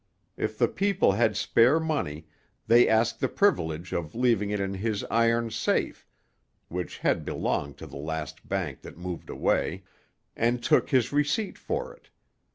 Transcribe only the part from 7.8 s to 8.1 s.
the